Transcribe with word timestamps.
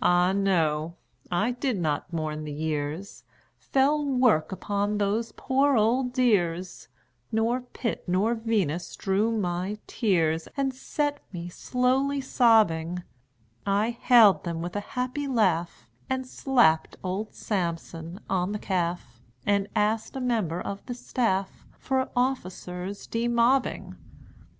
Ah, 0.00 0.30
no; 0.30 0.94
I 1.32 1.50
did 1.50 1.80
not 1.80 2.12
mourn 2.12 2.44
the 2.44 2.52
years' 2.52 3.24
Fell 3.58 4.04
work 4.04 4.52
upon 4.52 4.98
those 4.98 5.32
poor 5.32 5.76
old 5.76 6.12
dears, 6.12 6.86
Nor 7.32 7.62
Pitt 7.62 8.04
nor 8.06 8.36
Venus 8.36 8.94
drew 8.94 9.32
my 9.36 9.78
tears 9.88 10.46
And 10.56 10.72
set 10.72 11.20
me 11.32 11.48
slowly 11.48 12.20
sobbing; 12.20 13.02
I 13.66 13.90
hailed 13.90 14.44
them 14.44 14.62
with 14.62 14.76
a 14.76 14.94
happy 14.94 15.26
laugh 15.26 15.88
And 16.08 16.24
slapped 16.24 16.96
old 17.02 17.34
Samson 17.34 18.20
on 18.30 18.52
the 18.52 18.60
calf, 18.60 19.20
And 19.44 19.66
asked 19.74 20.14
a 20.14 20.20
member 20.20 20.60
of 20.60 20.86
the 20.86 20.94
staff 20.94 21.66
For 21.80 22.08
"Officers 22.14 23.08
Demobbing." 23.08 23.96